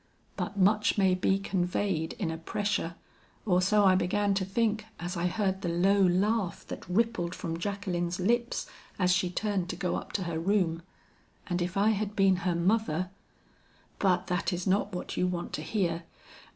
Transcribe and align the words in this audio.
"But 0.35 0.57
much 0.57 0.97
may 0.97 1.13
be 1.13 1.37
conveyed 1.37 2.13
in 2.13 2.31
a 2.31 2.37
pressure, 2.39 2.95
or 3.45 3.61
so 3.61 3.85
I 3.85 3.93
began 3.93 4.33
to 4.33 4.43
think 4.43 4.85
as 4.99 5.15
I 5.15 5.27
heard 5.27 5.61
the 5.61 5.69
low 5.69 6.01
laugh 6.01 6.65
that 6.69 6.89
rippled 6.89 7.35
from 7.35 7.59
Jacqueline's 7.59 8.19
lips 8.19 8.65
as 8.97 9.11
she 9.13 9.29
turned 9.29 9.69
to 9.69 9.75
go 9.75 9.97
up 9.97 10.11
to 10.13 10.23
her 10.23 10.39
room; 10.39 10.81
and 11.45 11.61
if 11.61 11.77
I 11.77 11.89
had 11.89 12.15
been 12.15 12.37
her 12.37 12.55
mother 12.55 13.11
"But 13.99 14.25
that 14.25 14.51
is 14.51 14.65
not 14.65 14.91
what 14.91 15.17
you 15.17 15.27
want 15.27 15.53
to 15.53 15.61
hear. 15.61 16.01